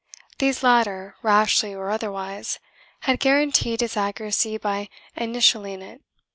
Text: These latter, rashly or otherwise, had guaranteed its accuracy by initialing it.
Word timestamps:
These 0.39 0.63
latter, 0.63 1.15
rashly 1.21 1.75
or 1.75 1.91
otherwise, 1.91 2.57
had 3.01 3.19
guaranteed 3.19 3.83
its 3.83 3.95
accuracy 3.95 4.57
by 4.57 4.89
initialing 5.15 5.83
it. 5.83 6.01